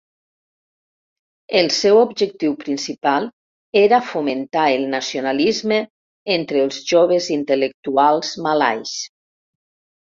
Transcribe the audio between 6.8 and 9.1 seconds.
joves intel·lectuals malais.